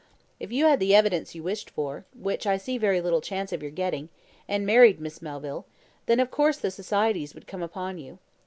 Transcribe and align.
"If 0.39 0.51
you 0.51 0.65
had 0.65 0.79
the 0.79 0.95
evidence 0.95 1.35
you 1.35 1.43
wish 1.43 1.63
for 1.67 2.05
(which 2.19 2.47
I 2.47 2.57
see 2.57 2.79
very 2.79 2.99
little 3.01 3.21
chance 3.21 3.53
of 3.53 3.61
your 3.61 3.69
getting), 3.69 4.09
and 4.47 4.65
married 4.65 4.99
Miss 4.99 5.21
Melville, 5.21 5.67
then, 6.07 6.19
of 6.19 6.31
course, 6.31 6.57
the 6.57 6.71
societies 6.71 7.35
would 7.35 7.45
come 7.45 7.61
upon 7.61 7.99
you. 7.99 8.17